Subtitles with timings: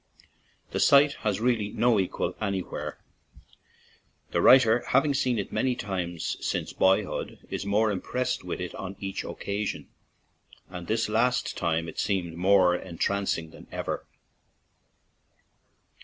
[0.71, 2.97] The sight has really no equal anywhere.
[4.31, 8.95] The writer, having seen it many times since boyhood, is more impressed with it on
[8.99, 9.89] each occasion,
[10.71, 14.07] and this last time it seemed more entrancing than ever.